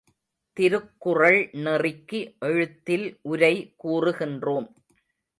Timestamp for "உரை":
3.21-3.75